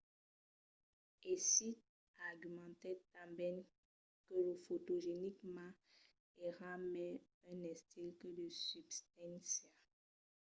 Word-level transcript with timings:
hsieh 1.23 1.77
argumentèt 2.29 2.99
tanben 3.15 3.55
que 4.25 4.35
lo 4.45 4.53
fotogenic 4.65 5.37
ma 5.55 5.65
èra 6.47 6.71
mai 6.93 7.13
un 7.51 7.59
estil 7.73 8.07
que 8.19 8.29
de 8.37 8.47
substància 8.69 9.69